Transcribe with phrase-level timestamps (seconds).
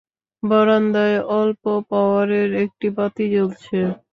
[0.43, 3.77] বারান্দায় অল্প পাওয়ারের একটি বাতি জ্বলছে।